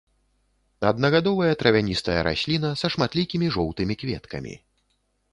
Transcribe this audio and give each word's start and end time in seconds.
Аднагадовая 0.91 1.49
травяністая 1.63 2.15
расліна 2.27 2.71
са 2.83 2.87
шматлікімі 2.93 3.51
жоўтымі 3.57 3.99
кветкамі. 4.05 4.55